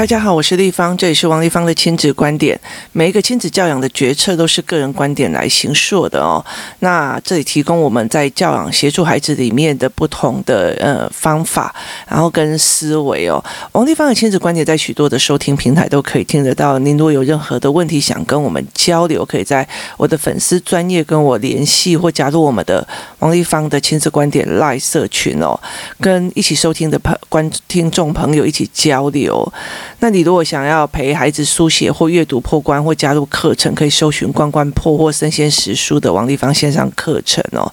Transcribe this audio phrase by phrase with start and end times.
[0.00, 2.58] 大家好，我是丽芳，这里是王丽芳的亲子观点。
[2.92, 6.42] 每一个亲子教养的决策都是个人观点来形塑的哦。
[6.78, 11.74] 那这里提供我们在教养协助孩子里面的不同的呃方法，
[12.08, 13.44] 然后跟思维哦。
[13.72, 16.78] 王丽芳的亲子观点在许多的收听平台都可以听得到。
[16.78, 22.88] 您如果有任何的问题想跟我们交流，可以在我的粉丝专业跟我联系，或加入我们的
[23.18, 25.60] 王丽芳的亲子观点 Live 社群哦，
[26.00, 29.52] 跟一起收听的朋观听众朋友一起交流。
[30.00, 37.70] 那你如果想要陪孩子书写或阅读破关或加入课程，可以搜寻“关关破”或“生鲜识书”的王立芳线上课程哦。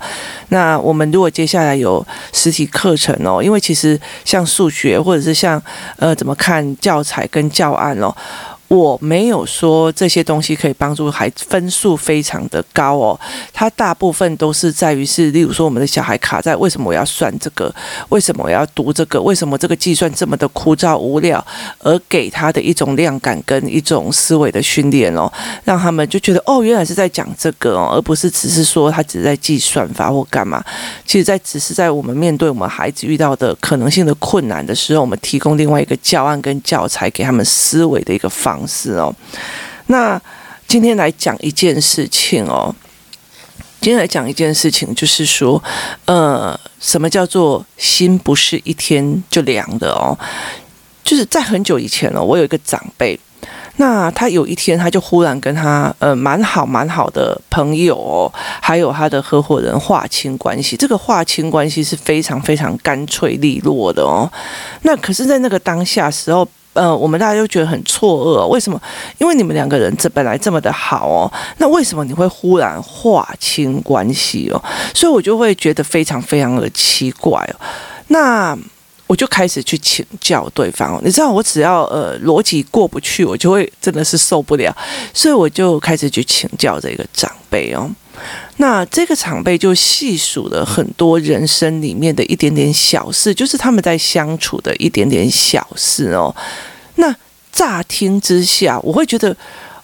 [0.49, 5.61] 那我们如果接下来有实体课程哦，因为其实像数学或者是像
[5.95, 8.13] 呃怎么看教材跟教案哦。
[8.67, 13.17] 我没有说这些东西可以帮助孩子分数非常的高哦，
[13.53, 17.73] 它大部分都是在于是，例如说我们的小孩卡在为什么我要算这个，
[18.09, 21.43] 为什么我要读这个，为什么这个计算这么的枯燥无聊，
[21.79, 25.31] 而给他的一种量感跟一种思维的训练哦，
[25.63, 30.61] 让他们就觉得哦，原来是在讲这个哦，而不是只是说他只是在计算法或干嘛，
[31.05, 38.56] 其实在只是在我们面对我们孩子遇到的可能性的困难的时候，我们提供另外一个教案跟教材给他们思维的一个方。
[38.57, 39.13] 方式哦，
[39.87, 40.19] 那
[40.67, 42.73] 今天来讲一件事情哦。
[43.79, 45.63] 今天来讲一件事情，就是说，
[46.05, 50.17] 呃，什么叫做心不是一天就凉的哦？
[51.03, 53.17] 就是在很久以前哦，我有一个长辈，
[53.75, 60.75] 那他有一天他就忽然跟他呃蛮好蛮好的朋友哦，还有他的合伙人划清关系。
[60.75, 64.29] 这个划清关系是非常非常干脆利落的哦。
[64.81, 66.45] 那可是，在那个当下时候。
[66.77, 68.79] 呃，我们大家都觉得很错愕，为什么？
[69.17, 74.63] 因为你们两个人这本来这么的好哦，那为什么你会忽然划清关系哦？
[74.93, 77.55] 所以我就会觉得非常非常的奇怪哦。
[78.09, 78.57] 那
[79.07, 81.01] 我就开始去请教对方哦。
[81.03, 84.71] 你知道，我只要呃逻辑过不去，我就会真的是受不了，
[85.13, 87.89] 所以我就开始去请教这个长辈哦。
[88.57, 96.35] 那这个长辈就细数了很多人生里面的一点点小事，就是他们在相处的一点点小事哦。
[96.95, 97.15] 那
[97.51, 99.35] 乍听之下，我会觉得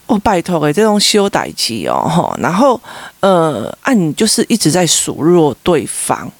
[0.06, 2.80] 哦，拜托诶，这种修代机哦，哈，然后
[3.20, 6.30] 呃，按你就是一直在数落对方，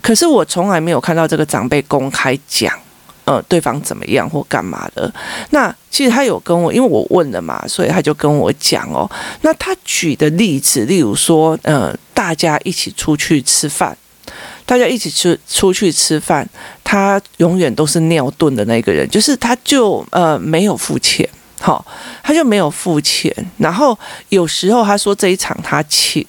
[0.00, 2.72] 可是我从来没有看到这个长辈公开讲。
[3.28, 5.12] 呃，对方怎么样或干嘛的？
[5.50, 9.06] 那其实他有跟我，因为我问了嘛，所以他就跟我讲哦。
[9.42, 13.94] 那他举的例子，例如说，呃，大家一起出去吃饭，
[14.64, 16.48] 大家一起出出去吃饭，
[16.82, 21.28] 他永远都是尿遁的那个人，就是他就呃没有付钱。
[21.60, 21.84] 好，
[22.22, 23.34] 他就没有付钱。
[23.56, 23.98] 然后
[24.28, 26.24] 有时候他说这一场他请，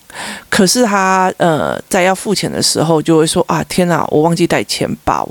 [0.49, 5.27] 可是他呃在要付钱的时候就会说啊，天哪，我忘记带钱包。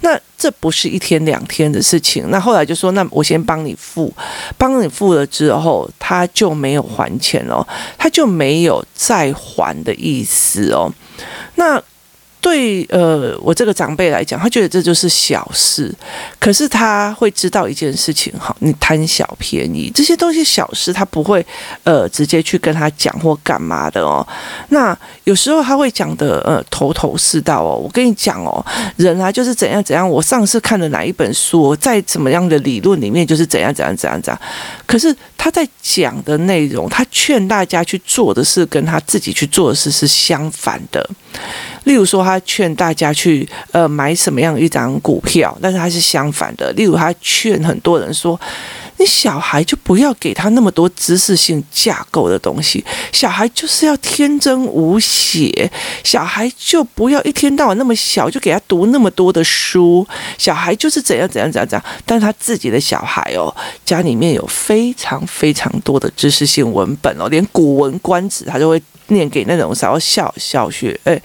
[0.00, 2.30] 那这不是一天两天的事情。
[2.30, 4.12] 那后来就说，那我先帮你付，
[4.56, 7.66] 帮你付了之后，他就没有还钱哦，
[7.98, 10.92] 他就没有再还的意思哦。
[11.56, 11.82] 那。
[12.40, 15.94] 对，呃，我这个长辈来讲，他觉得这就是小事，
[16.38, 21.44] 可是他会知道一件事情，哈，你贪小便宜，这些东西小事，他不会，
[21.84, 24.26] 呃，直接去跟他讲或干嘛的哦。
[24.70, 27.76] 那有时候他会讲的，呃，头头是道哦。
[27.76, 28.64] 我跟你讲哦，
[28.96, 30.08] 人啊就是怎样怎样。
[30.08, 34.42] 我上次看了哪一本书，在怎么样的理论里面就是怎样怎样怎样怎样。
[34.86, 41.06] 可是他在讲的内容，他劝大家去做的事，跟他自己去做的事是相反的。
[41.84, 46.72] 例如说，他他劝大家去呃买什么样一张股票，但是他是相反的。
[46.72, 48.38] 例如，他劝很多人说，
[48.98, 55.70] 你小孩就不要给他那么多知识性架构的东西，小孩就是要天真无邪，
[56.04, 60.06] 小孩就不要一天到晚那么小就给他读那么多的书，
[60.38, 61.84] 小孩就是怎样怎样怎样怎样。
[62.04, 63.54] 但是他自己的小孩哦，
[63.84, 68.80] 家里面有非常非常多的知识性文本哦，连《古文观止》他就会。
[69.10, 71.20] 念给那种小小小学诶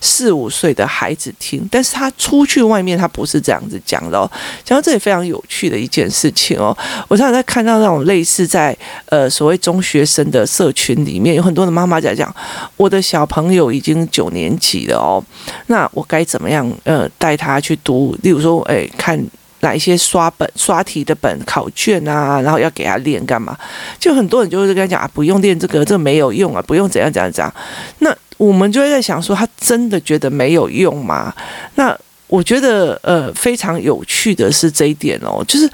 [0.00, 4.30] 四五岁的孩子听，但是他出去外面，他不是这样子讲的哦。
[4.64, 6.76] 讲到这里非常有趣的一件事情哦，
[7.08, 8.76] 我常常在看到那种类似在
[9.06, 12.34] 呃所谓中学生的社群里面，有很多的妈妈在讲，
[12.76, 15.24] 我的小朋友已经九年级了哦，
[15.66, 18.16] 那我该怎么样呃带他去读？
[18.22, 19.18] 例如说，诶看。
[19.60, 23.56] 哪一些刷本、刷题的本、考卷啊，然后要给他练干嘛？
[23.98, 27.52] 就很多人就会跟他讲啊，不用练这个，这个没有用啊，不用怎样怎样怎样。
[27.98, 31.34] 那我们就会在想说，他真的觉得没有用吗？
[31.74, 31.96] 那
[32.28, 35.68] 我觉得呃，非常有趣的是这一点哦，就是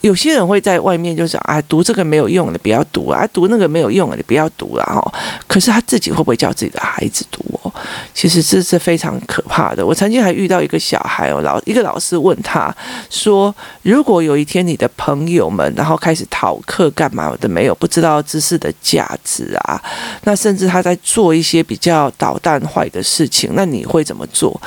[0.00, 5.00] 有些人会在外面就是啊，读这个没有用的，不要读啊；读那个没有用的，你不要读了哈。
[5.46, 7.72] 可是他自己会不会叫自己的孩子读哦？
[8.14, 9.84] 其实这是非常可怕的。
[9.84, 12.74] 我曾经还遇到一个小孩哦，老一个老师问他
[13.10, 19.80] 说：“如果有一天你的朋友们然后开始逃课干嘛的没有，不知道知识的价值啊，
[20.24, 24.58] 那甚至他在做一些比较捣蛋坏的事情，那你会怎么做？”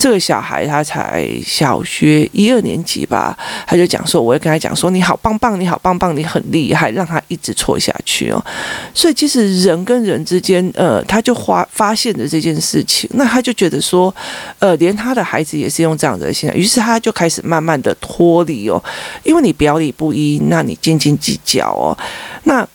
[0.00, 3.36] 这个小孩他才小学一二年级吧，
[3.66, 8.42] 他就讲说，我会跟他讲说，你好棒棒，你好棒棒，你很厉害，让他一直错下去哦。
[8.94, 14.12] 所以其实人跟人之间，呃，他就发发现了这件事情，那他就觉得说，
[14.58, 18.82] 呃，连他的孩子也是用这样的心态，于是他就开始慢慢的脱离哦，
[19.22, 21.92] 因为你表里不一，那你斤斤计较哦，
[22.44, 22.66] 那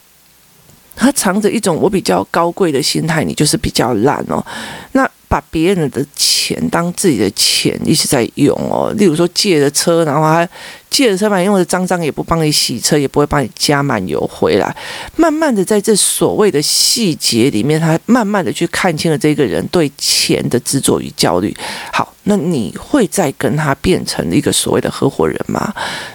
[0.95, 4.45] 他藏着一种我比较高贵的心态，你就是比较烂哦，
[4.91, 5.09] 那。
[5.27, 10.47] 把别人的钱当自己的钱一直在用哦，例如说借的车，然后还
[10.89, 14.75] 借的车嘛，用的脏脏也不帮你洗车，也不会帮你加满油回来。
[15.15, 21.55] 慢慢的在这所谓的细节里面，他慢慢的去看清了这个人对钱的执着与焦虑。
[21.91, 25.73] 好，那你会再跟他变成一个所谓的合伙人吗？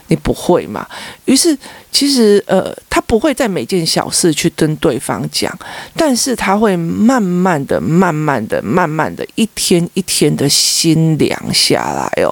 [0.08, 0.86] 你不会嘛？
[1.24, 1.56] 于是。
[1.92, 5.52] 其实，呃，他不会在每件小事去跟对方讲，
[5.96, 12.30] 但是他会慢慢的、慢慢的、慢慢的，一天一天的心凉下来哦。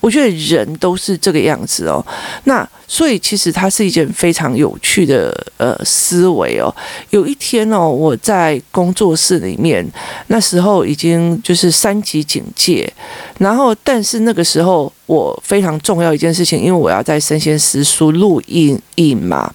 [0.00, 2.04] 我觉得人都是这个样子哦。
[2.44, 6.74] 那所以，其实它是一件非常有趣的呃思维哦。
[7.10, 9.86] 有一天哦，我在工作室里面，
[10.28, 12.92] 那时候已经就是三级警戒，
[13.38, 14.92] 然后但是那个时候。
[15.06, 19.52] 我非常重要一件事情，因为我要在生鲜时书录音印嘛，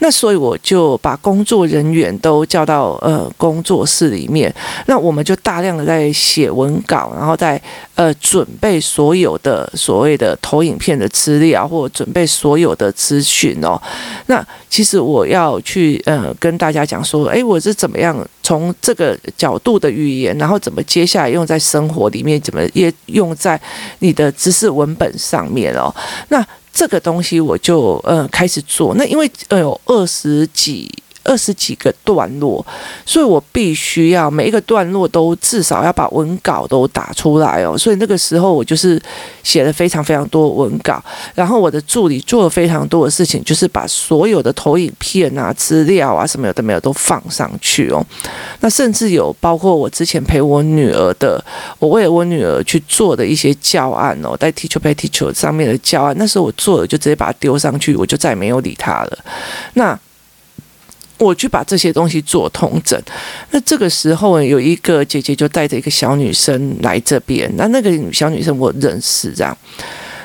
[0.00, 4.54] 那所以我就把工作人员都叫到呃工作室里面，
[4.84, 7.58] 那我们就大量的在写文稿，然后在
[7.94, 13.80] 呃准备所有的所谓的投影片的资料，或准备所有的资讯哦。
[14.26, 23.60] 那其实我要去呃跟大家讲说，哎，我是怎么样从这个角度的语言，然后怎么接下来用在生活里面，怎么也用在
[24.00, 25.94] 你的知识文本上面哦，
[26.28, 30.90] 那这个东西我就呃开始做，那因为呃有二十几。
[31.24, 32.64] 二十几个段落，
[33.06, 37.76] 所以我必须要每一个段落都至少要把文稿都打出来哦。
[37.76, 39.00] 所以那个时候我就是
[39.42, 41.02] 写了非常非常多文稿，
[41.34, 48.04] 然后我的助理做了非常多的事情，就是把所有的投影片啊、资料啊什么有的没有都放上去哦。
[48.60, 51.42] 那甚至有包括我之前陪我女儿的，
[51.78, 59.18] 我为了我女儿去做的一些教案哦，在 Teachable Teacher 上面的教案，那时候我做了就直接把它丢上去，我就再也没有理他了。
[59.74, 59.98] 那。
[61.24, 63.00] 我去把这些东西做通整，
[63.50, 69.56] 那这个时候有一个姐姐就带着一个小女生来这边，那那个小女生我认识，这样，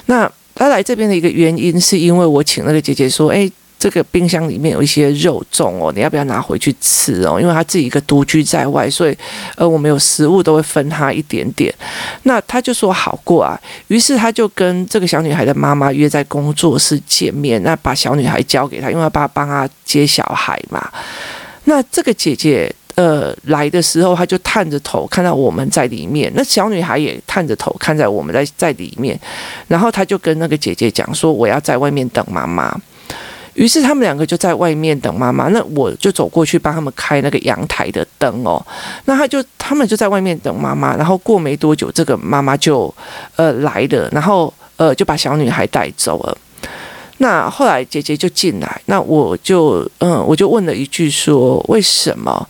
[0.07, 3.49] 那她来这边的一个原因是因为我请那个姐姐说，哎。
[3.79, 7.39] 这个冰箱里面有一些肉粽哦，你要不要拿回去吃哦？
[7.39, 9.15] 因为他自己一个独居在外，所以
[9.55, 11.71] 呃，我们有食物都会分他一点点。
[12.23, 13.59] 那他就说好过啊，
[13.89, 20.89] 于是他就跟这个小女孩的妈妈约在工作室见面，那把小女孩交给他，因为要帮帮他接小孩嘛。
[21.65, 29.19] 那这个姐姐呃来的时候，他就探着头看到我们在里面，那小女孩也探着头看在我们在在里面，
[29.67, 32.75] 然后他就跟那个姐姐讲说：“我要在外面等妈妈。”
[33.57, 38.63] 于是他们两个就在外面等妈妈，那我就走过去帮他们开那个阳台的灯哦。
[39.05, 42.93] 那他就他们就在外面等妈妈，然后过没多久，这个妈妈就
[43.35, 46.37] 呃来了，然后呃就把小女孩带走了。
[47.17, 52.47] 那后来姐姐就进来，那我就嗯我就问了一句说，为什么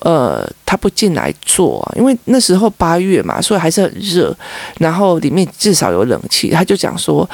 [0.00, 1.96] 呃她不进来坐啊？
[1.96, 4.36] 因为那时候八月嘛，所以还是很热，
[4.76, 6.50] 然后里面至少有冷气。
[6.50, 7.26] 他就讲说。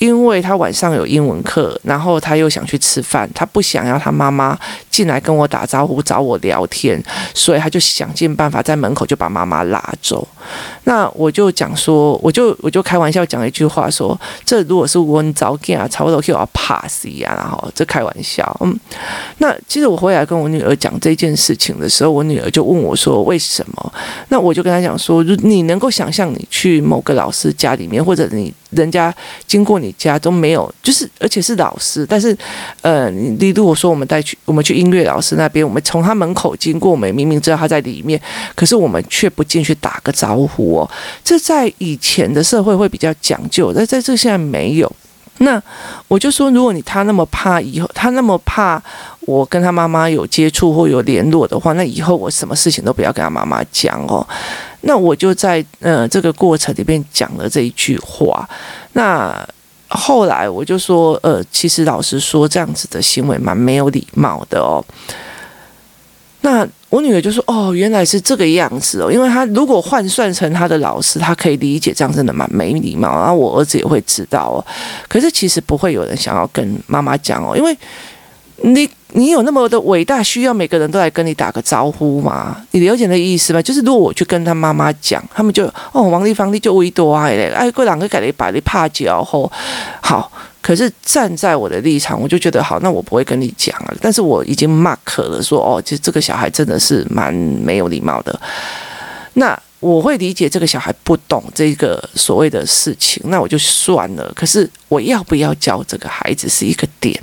[0.00, 4.58] 因为他晚上有英文课，然后他又想去吃饭，他不想要他妈妈
[4.90, 7.00] 进来跟我打招呼、找我聊天，
[7.34, 10.26] 所以他就想尽办法在门口就把妈妈拉走。
[10.84, 18.56] 那我就讲说，我就我就开玩笑讲一句话说，这如果是我早见啊，差不多就要 pass 啊，然后这开玩笑。
[18.60, 18.74] 嗯，
[19.36, 23.92] 那其实我回来跟我女儿讲这件事情的时候，我女儿就问我说为什么？
[24.30, 29.14] 那我就跟她讲说，你能够想象你去某个老师家里面，或者你人家
[29.46, 29.94] 经过你。
[30.00, 32.34] 家都没有，就是而且是老师，但是，
[32.80, 38.18] 呃，你如果说我们带去，我们去音乐老师那边，我们从他门口经过，我们明明知道他在里面，
[38.54, 40.90] 可是我们却不进去打个招呼哦。
[41.22, 44.90] 这在以前的社会会比较讲究，但在这现在没有。
[45.38, 45.62] 那
[46.08, 48.82] 我就说，如果你他那么怕以后，他那么怕
[49.20, 54.26] 我跟他妈妈有接触或有联络的话，那以后我什么事情都不要跟他妈妈讲哦。
[54.82, 58.48] 那我就在呃这个过程里面讲了这一句话，
[58.92, 59.48] 那。
[59.92, 64.78] 后来我就说，呃，其实老实说，这样子的行为蛮没有礼貌的哦。
[66.42, 73.08] 那我女儿就说：“哦，原来是这个样子哦，因为她如果换算成她的老师，她可以理解这样真的蛮没礼貌。
[73.18, 74.64] 然后我儿子也会知道哦，
[75.08, 77.76] 可是其实不会有人想要跟妈妈讲哦，因为
[78.58, 82.56] 你。”你有那么的伟大，需要每个人都来跟你打个招呼吗？
[82.70, 83.60] 你了解那意思吗？
[83.60, 89.50] 就是如果我去跟他妈妈讲，他们就哦，王丽芳，你就微多爱嘞，哎，过两个改你把你怕脚后
[90.00, 90.30] 好。
[90.62, 93.94] 可是站在我的立场，我就觉得好，那我不会跟你讲啊。
[94.00, 98.38] 但是我已经 mark 了，说哦，其实这个小孩真的是蛮没有礼貌的。
[99.32, 104.30] 那我会理解这个小孩不懂这个所谓的事情，那我就算了。
[104.36, 107.18] 可是我要不要教这个孩子是一个点。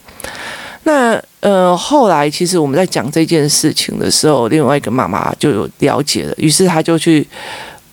[0.88, 7.28] 那呃，后来其实我们在讲这件事情的时候，另外一个妈妈就有了解了，于是他就去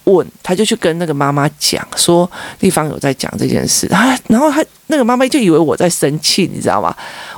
[0.04, 6.94] 问，他就去跟那个妈妈讲说，丽芳有在讲这件事，啊然后他那个妈妈就以为我在生气，你知道吗？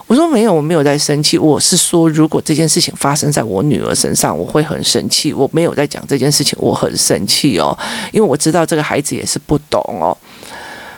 [0.06, 5.32] 我说没有，我没有在生气，我是说如果这件事情发生在我女儿身上，我会很生气。
[5.32, 7.76] 我没有在讲这件事情，我很生气哦，
[8.12, 10.16] 因为我知道这个孩子也是不懂哦。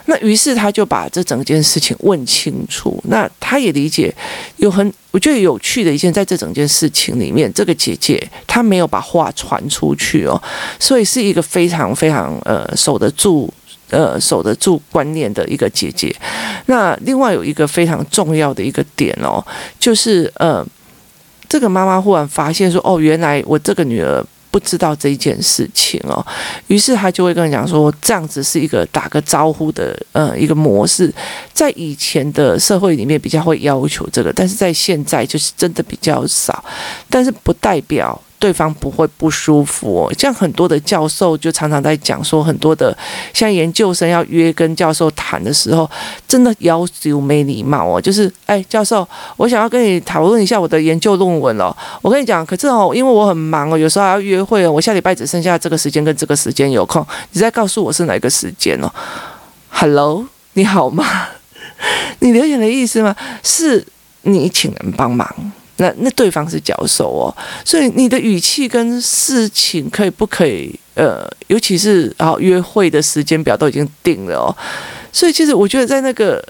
[0.09, 2.99] 那于是他就把这整件事情问清楚。
[3.07, 4.11] 那他也理解，
[4.57, 10.41] 有很我觉得有趣的一件，在这整件事情里面，这个姐姐她没有把话传出去哦，
[10.79, 13.47] 所以是一个非常非常呃守得住
[13.91, 16.13] 呃守得住观念的一个姐姐。
[16.65, 19.45] 那另外有一个非常重要的一个点哦，
[19.79, 20.65] 就是呃
[21.47, 24.25] 这个妈妈忽然发现说，哦，原来我这个女儿。
[24.59, 26.25] 知道这一件事情哦，
[26.67, 31.13] 于是他就会跟人讲说，这样子是一个打个招呼的呃一个模式，
[31.53, 36.63] 在以前的社会里面比较会要求这个，但是在现在就是真的比较少，
[37.09, 38.21] 但是不代表。
[38.39, 42.97] 对方不会不舒服哦，像很多的教授就常常在讲说，很多的
[43.33, 45.89] 像研究生要约跟教授谈的时候，
[46.25, 51.75] 真的要求没礼貌哦，就是哎，教授，我想要跟你讨论一下我的研究论文哦。
[52.01, 58.89] 我跟你讲，可是哦，因为我很忙哦，有时候还要约会哦，我下礼拜只剩下这个时间跟这个时间有空，你再告诉我是哪个时间哦
[59.69, 61.05] ？Hello，你好吗？
[62.19, 63.13] 你了解的意思吗？
[63.43, 63.85] 是
[64.21, 65.27] 你请人帮忙。
[65.79, 70.73] 那那对方是教授哦，所以你的语气跟事情可以不可以？
[70.95, 74.55] 呃，尤其是啊，约会的时间表都已经定了哦，
[75.13, 76.43] 所以其实我觉得在那个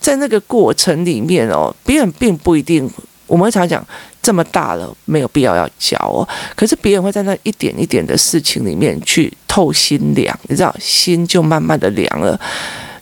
[0.00, 2.90] 在那个过程里面哦，别人并不一定，
[3.28, 3.86] 我们常讲
[4.20, 12.36] 这么大了没有必要要教哦，可是别人会在那一点一点的事情里面去透心凉，你知道，心就慢慢的凉了，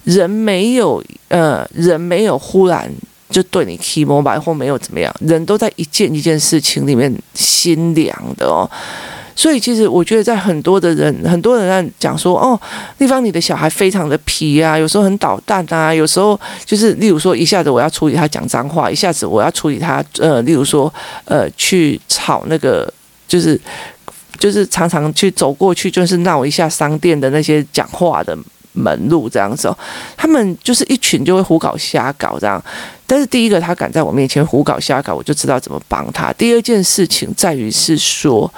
[0.04, 2.92] 人没有呃，人没有忽然。
[3.30, 8.68] 就对你 key mobile 或没有怎么样，人都在一件一件事情里面心凉的哦，
[9.36, 12.60] 所以其实我觉得在很多的人，很多人在讲说哦，
[12.98, 20.92] 丽芳你的小孩非常的皮啊，有时候很捣蛋啊，有时候就是例如说一下子我要处理他讲脏话，一下子我要处理他呃，例如说
[21.24, 22.92] 呃去吵那个
[23.28, 23.58] 就是
[24.38, 28.36] 就是常常去走过去就是闹一下商店的那些讲话的。
[28.72, 29.74] 门路这样子，
[30.16, 32.62] 他们就是一群就会胡搞瞎搞这样，
[33.06, 36.32] 但是第一个他敢在我面前胡搞瞎搞，我就知道怎么帮他。
[36.34, 38.52] 第二件事情在于是说，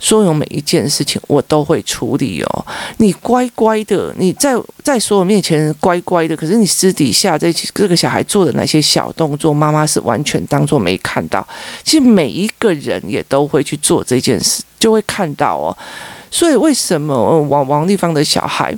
[0.00, 2.66] 所有每一件事情我都会处理哦。
[2.98, 11.46] 你乖乖的，你在在所有面前乖乖的，可是你私底下这这个小孩做的那些小动作，妈妈是完全当做没看到。
[11.82, 15.76] 其实每一个人也都会去做这件事，就会看到哦。
[16.30, 18.72] 所以为什么王王丽芳的小孩？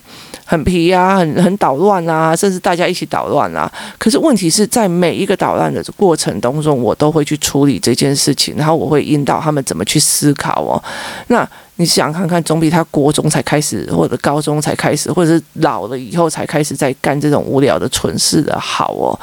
[0.51, 3.71] 很皮、啊，很很捣乱啊，甚至大家一起捣乱啊。
[3.99, 10.83] 可是问题是在每一个捣乱的过程当中，我都会去处理这件事情，然后我会引导他们怎么去思考哦。
[11.29, 19.15] 那你想看看，总比他国中才开始，或者高中才开始，或者是老了以后才开始在干这种无聊的蠢事的好哦。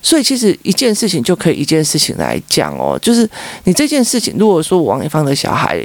[0.00, 3.28] 所以其实一件事情就可以一件事情来讲哦，就是
[3.64, 5.84] 你这件事情，如果说王一芳的小孩，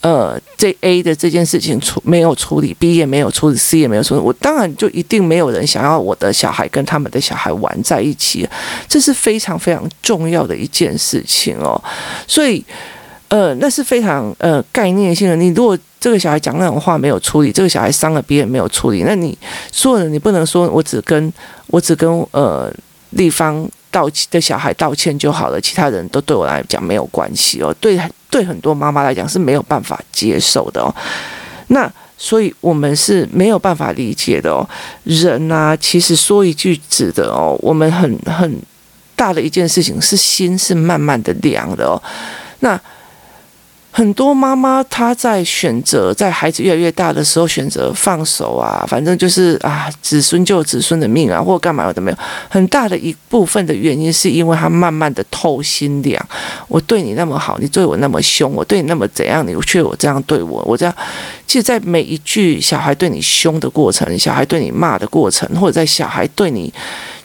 [0.00, 8.46] 呃，这 A 的这件事情处没有处理，B 也没有处理，C 也没有处理，我当然就一定没有人想要我的小孩跟他们的小孩玩在一起，
[8.86, 11.82] 这是非常非常重要的一件事情哦。
[12.26, 12.62] 所以，
[13.28, 15.34] 呃，那是非常呃概念性的。
[15.34, 19.36] 你如果这个小孩讲那种话没有处理，这个小孩伤了别人没有处理，那你
[19.72, 21.32] 说的你不能说我只跟
[21.68, 22.70] 我只跟呃。
[23.14, 27.74] 地方道歉的小孩道歉就好了，其他人都对我来讲没有关系哦。
[27.80, 30.94] 对，对很多妈妈来讲是没有办法接受的哦。
[31.68, 34.68] 那所以我们是没有办法理解的哦。
[35.04, 38.60] 人啊，其实说一句子的哦，我们很很
[39.16, 42.00] 大的一件事情是心是慢慢的凉的哦。
[42.60, 42.80] 那
[43.96, 52.18] 很多妈妈她在选择，在孩子越来越大的时候选择放手啊，反正就是啊，子孙救子孙的命啊，或干嘛有的没有。
[52.48, 56.20] 很大的一部分的原因是因为她慢慢的透心凉。
[56.66, 60.92] 我对你那么好，你对我那么凶，我对你那么怎样，你却我这样对我，我这样。
[61.46, 66.74] 其实，在每一句小孩对你凶的过程，小孩对你骂的过程，或者在小孩对你。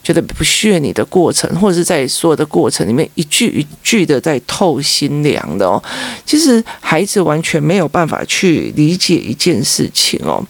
[0.03, 5.81] 觉得不屑你的过程，或者是在所有的过程里面一句一句的在透心凉的哦。
[6.25, 10.43] 其实孩子完全没有办法去理解一件事情哦。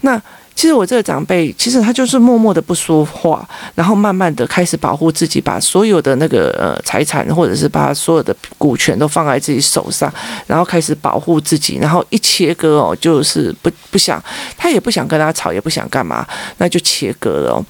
[0.00, 0.20] 那。
[0.56, 10.10] 其实我这个长辈，其实他就是默默的不说话，然后慢慢的开始保护自己，把所有的那个呃财产，或者是把所有的股权都放在自己手上，
[10.46, 14.20] 然后开始保护自己，然后一切割哦，就是不不想，
[14.56, 17.64] 他也不想跟他吵，也不想干嘛，那就切割了哦。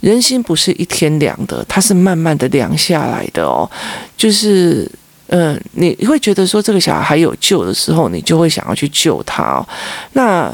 [0.00, 3.70] 人心不是一天凉的，它是慢慢的凉下来的哦。
[4.16, 4.90] 就是
[5.28, 9.68] 嗯、你会觉得说这个小孩还有救的时候，你就会想要去救他哦。
[10.14, 10.52] 那。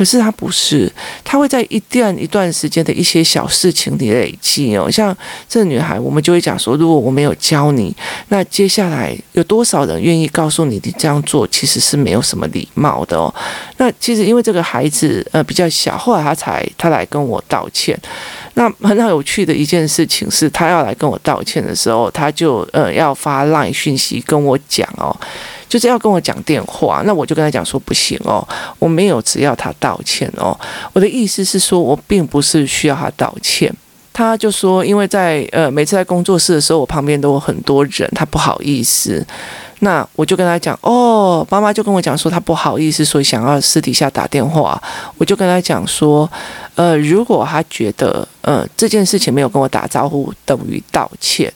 [0.00, 0.90] 可是他不是，
[1.22, 4.90] 他会在一段一段时间的一些小事情里累积哦。
[4.90, 5.14] 像
[5.46, 7.94] 这女孩，我们就会讲说，如果我没有教你，
[8.28, 13.34] 那接下来有多少人愿意告诉你，你这样做其实是没有什么礼貌的哦。
[13.76, 17.94] 那其实因为这个孩子呃比较小，后来他才他来跟我道歉。
[18.54, 25.14] 那很好有趣的一件事情是，他要来跟我道歉的时候，他就呃要发 LINE 讯息跟我讲哦。
[25.70, 28.46] 就是要跟我讲电话，那我就跟他讲说不行哦，
[28.80, 30.58] 我没有只要他道歉哦。
[30.92, 33.72] 我的意思是说，我并不是需要他道歉。
[34.12, 39.24] 他就说，因为在呃每次在工作室的时候，我旁边都有很多人，他不好意思。
[39.78, 44.82] 那我就跟他讲哦，妈妈就跟我讲说他不好意思，所以想要私底下打电话。
[45.16, 46.28] 我就跟他讲说，
[46.74, 51.50] 呃，如果他觉得呃这件事情没有跟我打招呼等于道歉，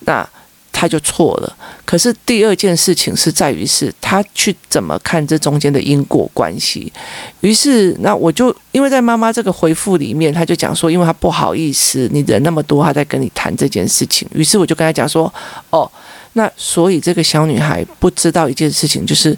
[0.00, 0.28] 那。
[0.78, 1.56] 他就错了，
[1.86, 6.92] 可是第二件事情是在于是他去怎么看这中间的因果关系。
[7.40, 14.28] 于是，那我就因为在妈妈这个回复里面，他就讲说，因为他不好意思，你人那么多，他在跟你谈这件事情。
[14.34, 15.32] 于是我就跟他讲说，
[15.70, 15.90] 哦，
[16.34, 19.34] 那所以这个小女孩不知道一件事情，就是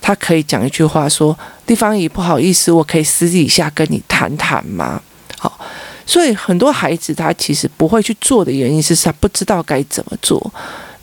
[0.00, 5.00] 她可以讲一句话说，地方姨不好意思，我可以私底下跟你谈谈吗？
[5.38, 5.56] 好。
[6.06, 10.52] 所以很多孩子他其实不会去做的原因是他不知道该怎么做。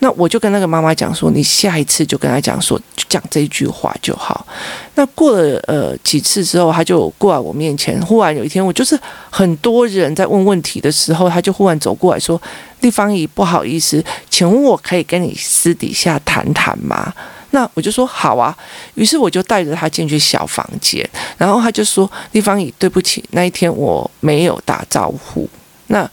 [0.02, 4.48] 那我就跟那个妈妈讲说，你下一次就跟他讲说，就讲这句话就好。
[4.96, 8.00] 那过了呃几次之后，他就过来我面前。
[8.06, 8.98] 忽然有一天，我就是
[9.30, 12.42] 很多人在问问题的时候，他就忽然走过来说
[12.80, 17.14] ：“丽芳姨，不好意思，请问我可以跟你私底下谈谈吗？”
[17.52, 18.56] 那我就说好啊，
[18.96, 21.08] 于是我就带着他进去小房间，
[21.38, 25.50] 然后他就说：“丽芳姨，对不起，那一天我没有打招呼。”
[25.88, 26.10] 那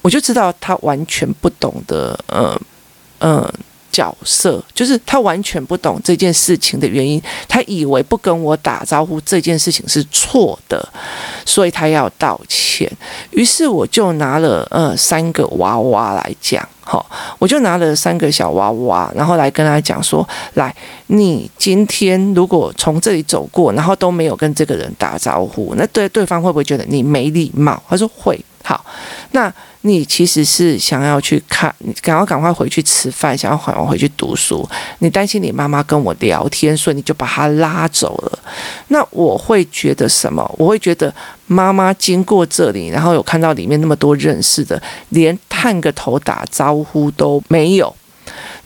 [0.00, 2.60] 我就知道他完全不懂得，呃，
[3.20, 3.52] 嗯。
[3.92, 10.82] 角色就是他完全不懂这件事情的原因，他以为不跟我打招呼这件事情是错的，
[11.44, 12.90] 所以他要道歉。
[13.30, 17.04] 于是我就拿了呃三个娃娃来讲，好，
[17.38, 20.74] 我就拿了三个小娃娃，然后来跟他讲说：来，
[21.08, 27.80] 你今天如果从这里走过，然后都没有跟这个人打招呼，那对对方会不会觉得你没礼貌？
[27.88, 28.42] 他说会。
[28.62, 28.84] 好，
[29.32, 29.52] 那。
[29.84, 34.64] 你其实是想要去看，你赶快赶快回去吃饭，想要赶快回去读书。
[35.00, 38.38] 你担心你妈妈跟我聊天，所以你就把她拉走了。
[38.90, 40.48] 那我会觉得什么？
[40.56, 41.12] 我会觉得
[41.48, 47.92] 妈妈经过这里，然后有看到里面那么多认识的，连探个头打招呼都没有。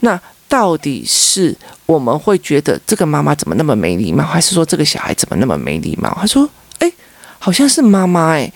[0.01, 1.57] 那到底是
[1.87, 6.15] 我们会觉得这个妈妈怎么那么没礼貌，还是说这个小孩怎么那么没礼貌？
[6.21, 6.93] 他说：“诶，
[7.39, 8.53] 好像是妈妈诶。”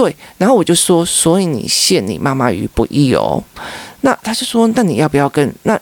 [0.00, 3.44] 对，然后我就说，所以你陷你妈妈于不义哦。
[4.00, 5.78] 那他就说，那你要不要跟那？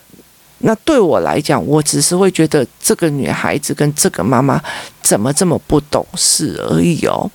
[0.59, 4.61] 那对我来讲，我只是会觉得这个女孩子跟这个妈妈
[5.01, 7.29] 怎么这么不懂事而已哦。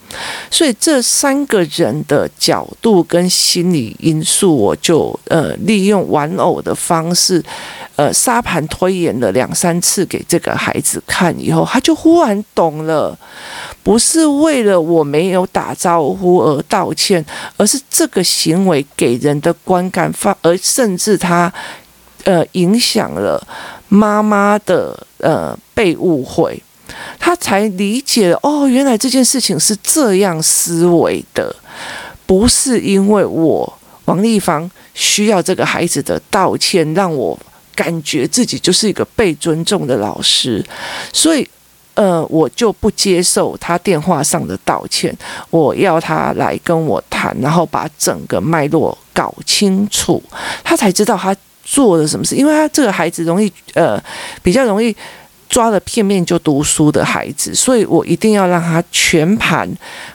[0.50, 7.42] 所以这三个人的角度跟心理因素，我就呃利用玩偶的方式，
[7.96, 13.18] 呃沙盘推演了两三次给这个孩子看以后，他就忽然懂了。
[13.82, 17.24] 不是为了我没有打招呼而道歉，
[17.58, 21.52] 而是这个行为给人的观感发，而甚至他，
[22.24, 23.40] 呃，影响了
[23.88, 26.62] 妈妈的呃被误会，
[27.18, 31.54] 他才理解哦，原来这件事情是这样思维的，
[32.26, 37.38] 不是因为我王丽芳需要这个孩子的道歉，让我
[37.74, 40.64] 感觉自己就是一个被尊重的老师，
[41.12, 41.48] 所以。
[41.96, 45.16] 呃，我就不接受他电话上的道歉，
[45.48, 50.20] 我要他来跟我谈，然后把整个脉络搞清楚，
[50.64, 51.32] 他才知道他
[51.64, 52.34] 做了什么事。
[52.36, 54.02] 因为他这个孩子容易呃，
[54.42, 54.94] 比较容易
[55.54, 59.70] 抓了片面就读书的孩子，所以我一定要让他全盘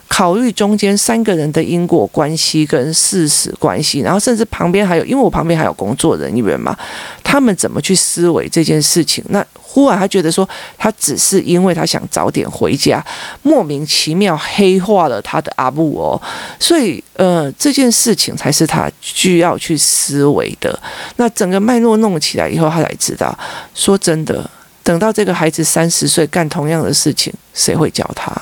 [0.06, 6.78] 考虑中间三个人的因果关系跟事实关系，然后甚至旁边还有，因为我旁边还有工作人员嘛，
[7.23, 9.23] 他们怎么去思维这件事情？
[9.30, 10.45] 那忽然他觉得说，
[10.78, 13.02] 他只是因为他想早点回家，
[13.41, 16.21] 莫名其妙黑化了他的阿布哦，
[16.60, 20.78] 所以呃，这件事情才是他需要去思维的。
[21.15, 23.34] 那整个脉络弄起来以后，他才知道，
[23.73, 24.49] 说真的。
[24.89, 28.36] 等到这个孩子三十岁干同样的事情，谁会教他？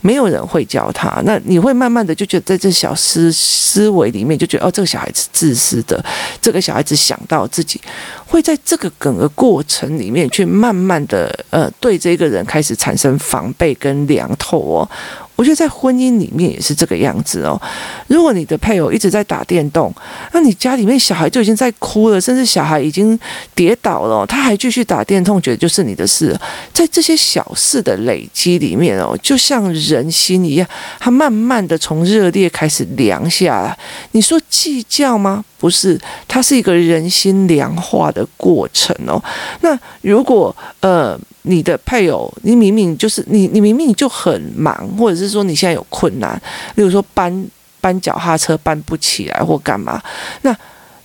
[0.00, 1.22] 没有人会教他。
[1.24, 6.04] 那你会慢慢的就觉得，在这小思思维里面，就觉得哦，这个小孩子自私的，
[6.42, 7.80] 这个小孩子想到自己，
[8.26, 14.90] 会在这个整个过程里面去慢慢的呃，对这个人开始产生防备跟凉透哦。
[15.36, 17.60] 我觉得在婚姻里面也是这个样子哦。
[18.06, 19.92] 如果你的配偶一直在打电动，
[20.32, 23.18] 那你家里面小孩就已经在哭了，甚至小孩已经
[23.54, 26.38] 跌倒了，他还继续打电动，觉得就是你的事。
[26.72, 30.68] 在这些小事的累积里面哦，就像人心一样，
[31.00, 33.76] 他慢慢的从热烈开始凉下来。
[34.12, 35.44] 你说计较吗？
[35.58, 39.20] 不是，它是一个人心凉化的过程哦。
[39.62, 41.18] 那如果呃。
[41.46, 46.40] 你的配偶，你明明就是你，你明明就很忙，或者是说你现在有困难，
[46.74, 47.46] 例如说搬
[47.80, 50.02] 搬脚踏车搬不起来或干嘛，
[50.42, 50.56] 那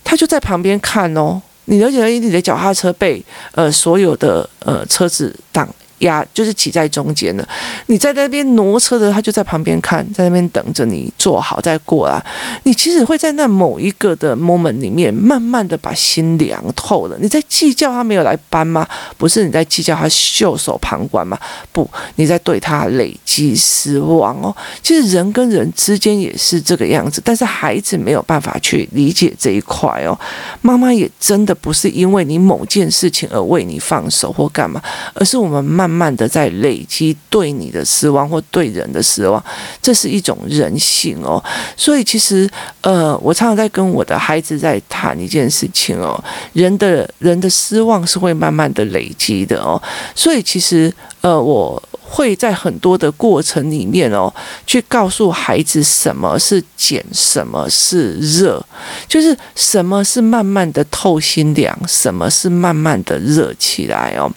[0.02, 1.40] 他就在旁边看哦。
[1.66, 5.68] 你而且你的脚踏车被呃所有的呃车子挡。
[6.00, 7.46] 压就是挤在中间的，
[7.86, 12.24] 你在那边挪车的，他就在旁边看，在那边等着你坐好再过来。
[12.64, 17.16] 你其实会在那某一个的 moment 里面，慢慢的把心凉透了。
[17.20, 18.86] 你在计较他没有来搬吗？
[19.18, 21.38] 不是，你在计较他袖手旁观吗？
[21.70, 24.54] 不，你在对他累积失望哦。
[24.82, 30.18] 其实人跟人之间也是这个样子，但是孩子没有办法去理解这一块哦。
[30.62, 34.82] 妈妈也真的不是因为你某件事情而为你放手或干嘛，
[35.12, 35.89] 而是我们慢。
[35.90, 39.42] 慢慢的在累积对你的失望或对人的失望，
[39.82, 41.42] 这是一种人性哦。
[41.76, 42.48] 所以其实，
[42.82, 46.22] 呃，我常常在跟我的孩子在谈一件事情哦，
[46.52, 49.82] 人的人的失望是会慢慢的累积的哦。
[50.14, 51.82] 所以其实，呃，我。
[52.12, 54.28] 会在很多的过程里面哦，
[54.66, 58.60] 去告诉孩子什么是减，什么是热，
[59.06, 64.28] 就是什么是慢慢的透心凉，什么是慢慢的热起来哦。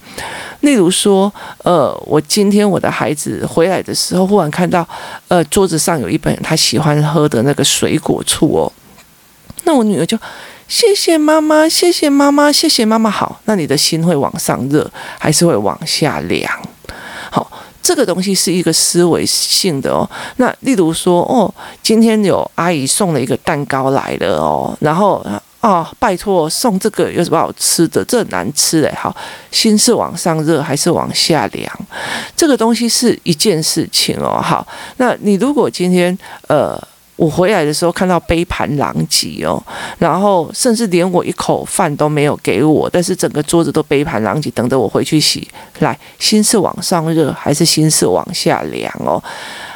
[0.60, 4.88] 例如说，呃，我今天我的孩子回来的时候，忽然看到，
[5.28, 8.72] 呃，桌子上有一本他喜欢喝的那个水果醋哦，
[9.63, 10.15] 那我女儿就
[10.67, 13.10] 谢谢妈妈，谢谢妈妈，谢谢妈妈。
[13.10, 16.52] 好，那你的心会往上热，还是会往下凉？
[17.32, 17.52] 好。
[17.84, 20.10] 这个东西是一个思维性的哦。
[20.38, 28.02] 那例如说，哦，今天有阿姨送了一个蛋糕来了哦，然后啊、哦，拜托送这个有什么好吃的？
[28.06, 28.97] 这难吃哎。
[28.97, 29.13] 好，
[29.52, 31.80] 心是往上热还是往下凉？
[32.38, 34.39] 这个东西是一件事情哦。
[34.41, 36.82] 好，那你如果今天呃。
[37.15, 39.62] 我回来的时候看到杯盘狼藉哦，
[39.99, 45.47] 然后甚至连我一口饭都没有给我，但是整个桌子都杯盘狼藉，等着我回去洗。
[45.80, 49.23] 来，心是往上热还是心是往下凉哦？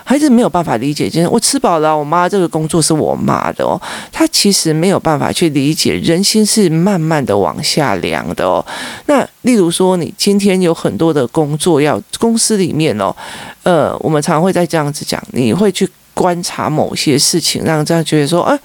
[0.03, 3.79] 孩子没有办法理解，就是我吃饱了，我妈这个工作是我妈的哦。
[4.11, 8.65] 他其实没有办法去理解，人心是慢慢的往下凉的哦。
[9.05, 13.15] 那例如说，你今天有很多的工作要公司里面哦，
[13.63, 15.87] 呃，我们常常会在这样子讲，你会去。
[16.17, 18.59] 观察某些事情，让这样觉得说，哎，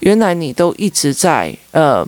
[0.00, 2.06] 原来你都一直在呃，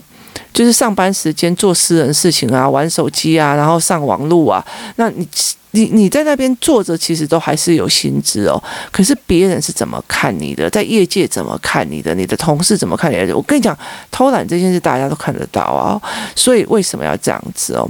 [0.53, 4.63] 就是上班时间做私人事情啊，玩手机啊，然后上网路啊。
[4.97, 5.27] 那你
[5.71, 8.61] 你你在那边坐着，其实都还是有薪资哦。
[8.91, 10.69] 可是别人是怎么看你的？
[10.69, 12.13] 在业界怎么看你的？
[12.13, 13.35] 你的同事怎么看你的？
[13.35, 13.75] 我跟你讲，
[14.11, 15.99] 偷懒这件事大家都看得到啊。
[16.35, 17.89] 所以为什么要这样子哦？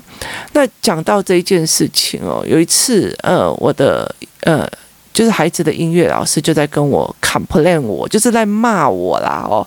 [0.53, 4.65] 那讲到这一件事情哦，有一次呃，我的呃。
[5.15, 9.65] 就是孩子的音乐老师就在跟我 complain，我就是在骂我啦哦。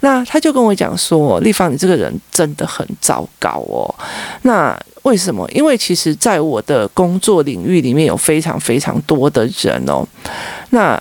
[0.00, 3.94] 那他就跟我讲说：“丽芳，你这个人真的很糟糕哦。”
[4.42, 5.46] 那为什么？
[5.50, 10.02] 因为其实在我的工作领域里面有非常非常多的人哦。
[10.70, 10.98] 那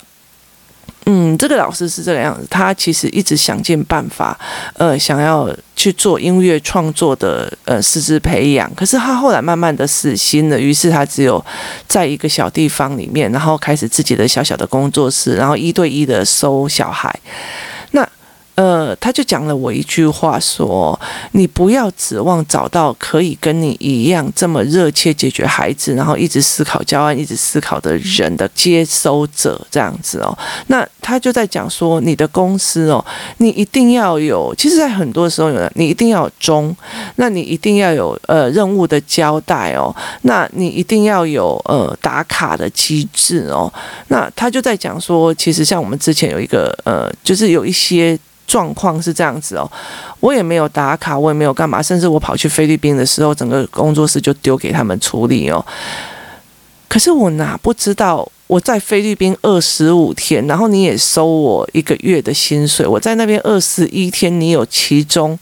[1.05, 4.37] 嗯，这个老师是这个样子，他其实一直想尽办法，
[4.73, 8.73] 呃，想要去做音乐创作的呃师资培养。
[8.73, 11.43] 可是他后来慢慢的死心了，于是他只有
[11.87, 17.13] 在一个小地方里面，然后开始自己的小小的工作室，然后一对一的收小孩。
[18.55, 20.97] 呃，他就讲了我一句话说：
[21.33, 30.37] 你不要指望找到可以跟你一样这么热切解决孩子，然后一直思考教案、一直思考的人的接收者这样子哦。
[30.67, 33.03] 那他就在讲说，你的公司哦，
[33.39, 36.73] 你一定要有，其实在很多时候有，你一定要有中，
[37.17, 43.69] 那你一定要有呃任务的交代哦，那你一定要有呃打卡的机制哦。
[44.07, 48.17] 那他就在讲说，其实像我们之前有一个呃，就是有一些。
[48.47, 49.69] 状况是这样子哦，
[50.19, 55.65] 我也没有打卡，我也没有干嘛，甚至我跑去菲律宾的时候，整个工作室就丢给他们处理哦。
[56.95, 58.25] 可是我哪不知道？
[58.47, 62.87] 我在菲律宾二十五天，然后你也收我一个月的薪水。
[62.87, 65.37] 我在那边二十一天，你有其中，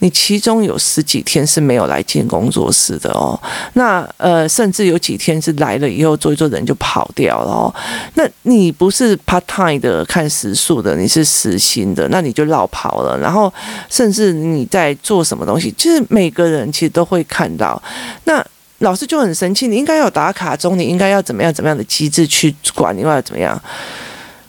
[0.00, 3.40] 你其中有十几天是没有来进工作室的哦。
[3.74, 7.72] 那呃，甚至有几天是来了以后做一做人就跑掉了哦。
[8.14, 13.16] 那你不是 part time 的看时数的，你是实薪的，那你就落跑了。
[13.16, 13.52] 然后
[13.88, 17.80] 甚至你在做什么东西，就是每个人其实都会看到。
[18.24, 18.44] 那
[18.80, 23.58] 老师就很生气，你应该要打卡中，你应该要怎么样怎么样的机制去管，你要怎么样？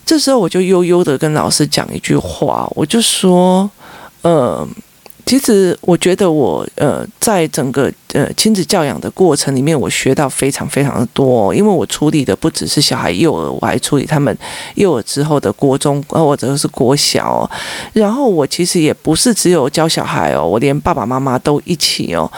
[0.05, 3.69] 这时候我就悠悠的跟老师讲一句话，我就说，
[4.23, 4.67] 呃。
[5.25, 11.53] 其实我觉得我呃，在整个呃亲子教养的过程里面，我学到非常非常的多。
[11.55, 14.35] 因为我处理的不只是小孩幼儿，我还处理他们
[14.75, 17.49] 幼儿之后的国中，呃，或者是国小。
[17.93, 22.29] 然后我其实也不是只有教小孩哦，我连爸爸妈妈都一起哦。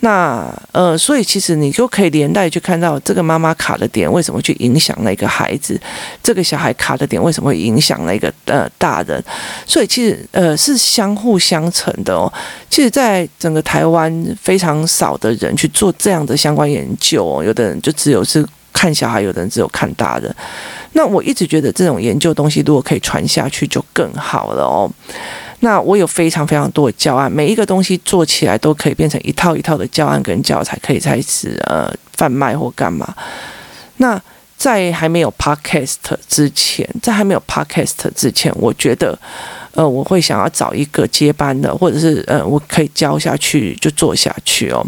[0.00, 5.78] 那呃，所以其实你就可以连带去看到这个妈妈卡的点为什么去影响那个孩子，
[6.22, 9.22] 这个小孩卡的点为什么会影响那个呃大人。
[9.66, 12.27] 所以其实呃是相互相成的哦。
[12.70, 17.42] 其实，在整个台湾，非常少的人去做这样的相关研究哦。
[17.42, 20.34] 有的人就只有是看小孩，有的人只有看大人。
[20.92, 24.90] 那我一直觉得这种研究东西，如果可以传下去，就更好了哦。
[25.60, 33.14] 那我有非常非常多的教案，每一个东西做起来都可以变成一套一套的教案跟教材，可以开始呃贩卖或干嘛。
[33.96, 34.20] 那
[34.56, 35.96] 在还没有 Podcast
[36.28, 39.18] 之前，在还没有 Podcast 之前，我觉得。
[39.78, 44.84] 呃，我会想要找一个接班的，或者是呃，我可以教下去就做下去哦。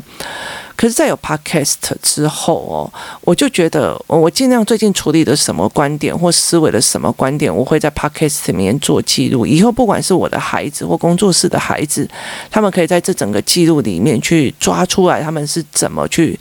[0.75, 9.47] 可是，在有 podcast 之后哦，我就觉得我尽量最近处理的什么观点或思维的什么观点，我会在 podcast 里面做记录。
[9.47, 12.09] 以后不管是我的孩子或工作室的孩子，
[12.51, 16.37] 他们可以在这整个记录里面去抓出来，他们是怎么去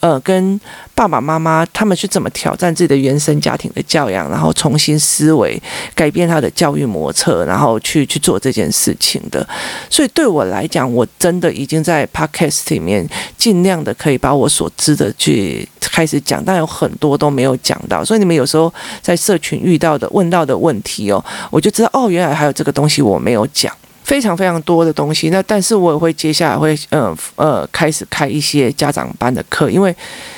[0.00, 0.60] 呃跟
[1.02, 5.60] 爸爸妈妈他们是怎么挑战自己的原生家庭的教养，然后重新思维，
[5.96, 9.44] 改变他的教育模式，然后去去做这件事情的。
[9.90, 13.04] 所以对我来讲，我真的已经在 podcast 里面
[13.36, 13.82] 尽量。
[13.82, 25.30] 的可以把我所知的去开始讲，但有很多都没有讲到，所以你们有时候在社群遇到的问到的问题哦，我就知道哦，原来还有这个东西我没有讲，非常非常多的东西。
[25.30, 29.94] 那但是我也会接下来会呃呃开始开一些家长班的课，因为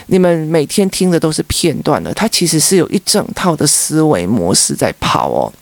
[0.06, 5.52] 你们每天听的都是片段的，它其实是有一整套的思维模式在跑哦，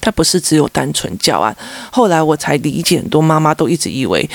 [0.00, 1.56] 它不是只有单纯教案。
[1.90, 4.28] 后来我才理解，很多妈妈都一直以为。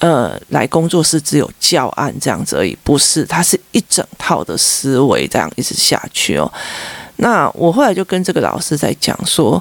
[0.00, 6.48] 呃，来工作室只有教案这样子而已，不是，它是一整套的思维这样一直下去哦。
[7.16, 9.60] 那我后来就跟这个老师在讲说。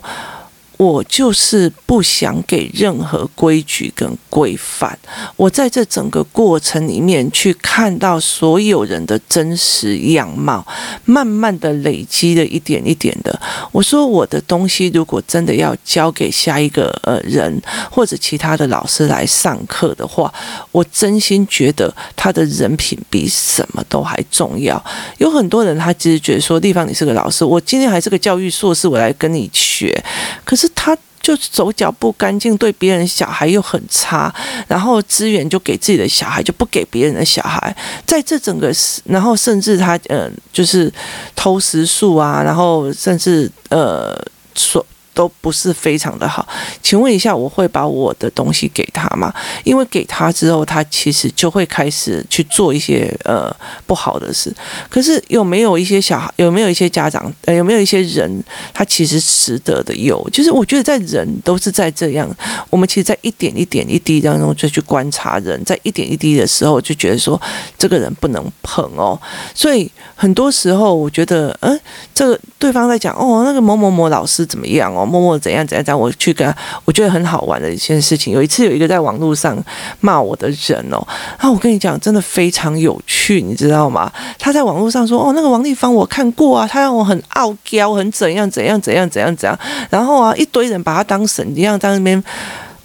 [0.78, 4.98] 我就是不想给任何规矩跟规范。
[5.36, 10.64] 我在这整个过程里面去看到所有人的真实样貌，
[11.06, 13.40] 慢慢的累积的一点一点的。
[13.72, 17.60] 我说我的东西如果真的要交给下一个呃人
[17.90, 20.32] 或者其他的老师来上课的话，
[20.72, 24.80] 我真心觉得他的人品比什么都还重要。
[25.18, 30.04] 有很多人他其实觉得说，地方你是个老师，我今天还是个教育硕士，我来跟你学，
[30.46, 30.67] 可是。
[30.76, 34.34] 他就手脚不干净，对别人小孩又很差，
[34.68, 37.76] 然后资源就给自己的小孩，就不给别人的小孩。
[38.06, 38.74] 在这整个，
[39.06, 40.92] 然后甚至他嗯，就是
[41.36, 44.16] 偷食宿啊，然后甚至呃
[44.56, 44.86] 说。
[45.18, 46.48] 都不是非常的好，
[46.80, 49.34] 请问一下，我会把我的东西给他吗？
[49.64, 53.52] 因为给他之后，他其实就会开始去做一些呃
[53.88, 54.56] 不好的事。
[54.88, 60.24] 可是有没有一些小孩，有没有一些家长，呃，有没有一些人，他其实值得的有？
[60.30, 62.30] 就是我觉得在人都是在这样，
[62.70, 67.42] 我们其实，在一点一点一滴当中就去观察人，在一点一滴的时候就觉得说
[67.76, 69.20] 这个人不能碰哦。
[69.56, 71.80] 所以很多时候我觉得，嗯，
[72.14, 75.07] 这个对方在讲哦，那个某某某老师怎么样哦？
[75.08, 76.54] 默默怎样怎样怎样，我去跟，
[76.86, 78.34] 我觉得很好玩的一件事情。
[78.34, 79.58] 有一次有一个在网络上
[80.02, 81.06] 骂我的人哦，
[81.42, 84.12] 那我跟你讲，真的非常有趣，你知道吗？
[84.38, 89.58] 他在网络上说哦，那个王丽芳我看过啊，他让我很傲娇，很怎样怎样怎样怎样怎样，
[89.90, 92.22] 然后啊一堆人把他当神一样在那边，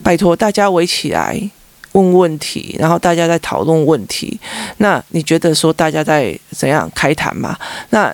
[0.03, 1.51] 拜托大家围起来。
[1.93, 4.41] 问问题，然后大家在讨论问题。
[4.79, 7.55] 那你觉得说大家在怎样开谈嘛？
[7.91, 8.11] 那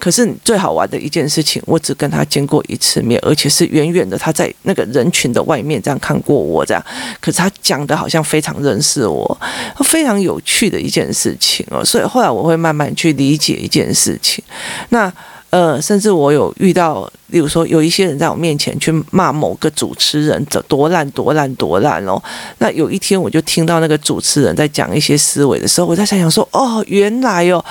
[0.00, 6.82] 可是最好玩的一件事情，我只跟他见过一次面，而且是远远的，他在那个人群的外面这样看过我这样。
[7.20, 9.40] 可是他讲的好像非常认识我，
[9.84, 11.84] 非常有趣的一件事情哦。
[11.84, 14.42] 所以后来我会慢慢去理解一件事情。
[14.88, 15.12] 那。
[15.50, 22.20] 呃，甚至我有遇到，例如说有一些人在我面前去骂某个主持人的多烂多烂多烂哦。
[22.58, 27.64] 那有一天我就听到那个主持人在讲一些思维的时候，我在想想说，哦，原来哦，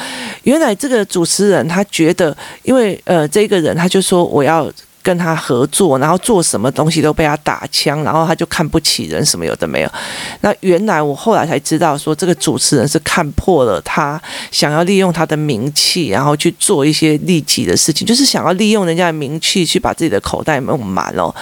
[0.44, 4.72] 原来这个主持人他觉得，因为呃，这个人他就说我要。
[5.02, 9.92] 跟他合作，然后做什么东西都被他打枪，然后他就看不起人，什么有的没有。
[10.42, 21.34] 那原来我后来才知道，说这个主持人是看破了他想要利用他的名气，然后去做一些利己的事情，就是想要利用人家的名气去把自己的口袋弄满哦。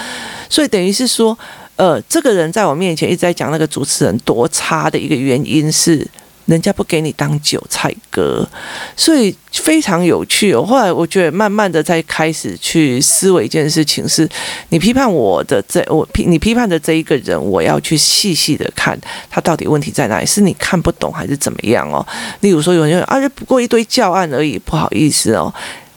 [0.50, 1.38] 所以等于是说，
[1.76, 6.08] 呃，这个人在我面前一直在讲那个主持人多差的一个原因是。
[6.48, 8.48] 人家不给你当韭菜割，
[8.96, 10.66] 所以非常有趣哦。
[10.66, 14.28] 后来我觉得，慢慢的在开始去思维一件事情，是
[14.70, 18.98] 你批判我的这我批你批判的这一个人，我要去细细的看
[19.30, 22.06] 他到底问题在哪里，是你看不懂还是怎么样哦？
[22.40, 25.54] 例如说，有人说啊，不过一堆教案而已，不好意思哦。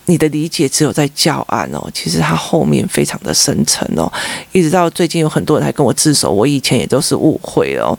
[0.06, 4.12] 你的理解只有在教案哦，其实它后面非常的深层哦。
[4.50, 7.96] 一直到最近有很多人还跟我自首，我以前也都是误会哦。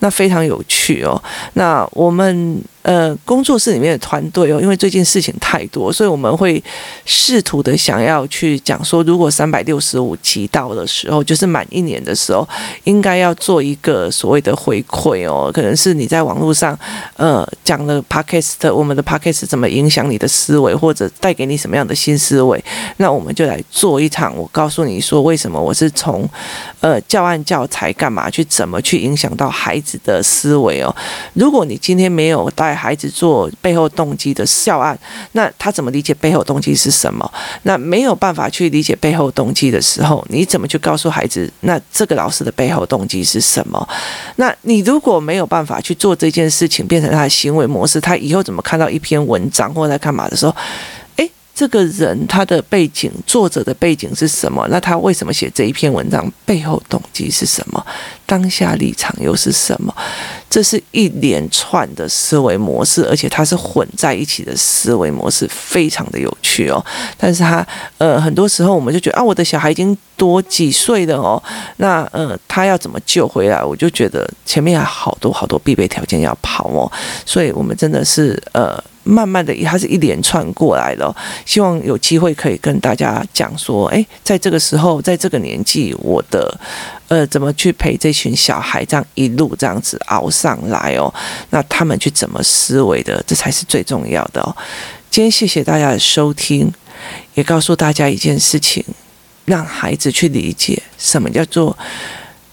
[0.00, 1.22] 那非常有趣哦。
[1.54, 2.62] 那我们。
[2.82, 6.62] 呃，工作室里面的团队哦，因为最近事情太多，所以我们会
[7.04, 12.48] 试图的想要去讲说，如果三百六十五集到的时候，就是满一年的时候，
[12.84, 16.78] 应该要做一个所谓的回馈哦，可能是你在网络上
[17.16, 22.62] 呃讲了 Podcast，我们的 Podcast 怎么影响你的思维，或者带给你什么样的新思维，
[22.96, 26.26] 那我们就来做一场，我告诉你说为什么我是从
[26.80, 30.94] 呃教案教材干嘛去怎么去影响到孩子的思维哦。
[31.34, 34.98] 如果你今天没有带孩子做背后动机的教案，
[35.32, 37.30] 那他怎么理解背后动机是什么？
[37.62, 41.50] 那没有办法去理解背后动机的时候，你怎么去告诉孩子？
[41.60, 43.88] 那这个老师的背后动机是什么？
[44.36, 50.54] 那你如果没有办法去做这件事情，变成他的行为模式，他以后怎么看到一篇文章或者在干嘛的时候？
[51.52, 54.66] 这个人他的背景，作者的背景是什么？
[54.70, 56.26] 那他为什么写这一篇文章？
[56.46, 57.84] 背后动机是什么？
[58.30, 59.92] 当下立场又是什么？
[60.48, 66.84] 这是一连串的思维模式，而且它是混在一起的思维模式，非常的有趣哦。
[67.18, 67.66] 但是他
[67.98, 71.42] 呃，很多时候我们就觉得啊，我的小孩已经多几岁了哦，
[71.78, 73.64] 那呃，他要怎么救回来？
[73.64, 76.90] 我就觉得前面还好多好多必备条件要跑哦，
[77.26, 78.80] 所以我们真的是呃。
[79.10, 81.14] 慢慢的，它是一连串过来的。
[81.44, 86.58] 希望有机会可以跟大家讲说，哎，在这个时候，在这个年纪，我的
[87.08, 91.12] 呃，怎么去陪这群小孩，这样一路这样子熬上来哦？
[91.50, 94.56] 那他们去怎么思维的，这才是最重要的哦。
[95.10, 96.72] 今天谢谢大家的收听，
[97.34, 98.84] 也告诉大家一件事情，
[99.44, 101.76] 让孩子去理解什么叫做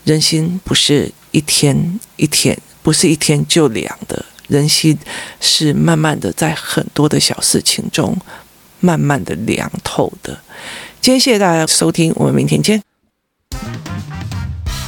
[0.06, 4.26] 人心，不是一天一天，不是一天就凉的。
[4.48, 4.98] 人心
[5.40, 8.18] 是慢慢的，在很多的小事情中，
[8.80, 10.40] 慢慢的凉透的。
[11.02, 12.82] 今天谢谢大家收听，我们明天见。